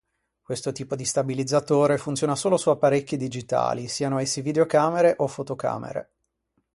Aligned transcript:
Questo 0.41 0.71
tipo 0.71 0.95
di 0.95 1.05
stabilizzatore 1.05 1.99
funziona 1.99 2.35
solo 2.35 2.57
su 2.57 2.71
apparecchi 2.71 3.17
digitali, 3.17 3.87
siano 3.87 4.17
essi 4.17 4.41
videocamere 4.41 5.13
o 5.19 5.27
fotocamere. 5.27 6.09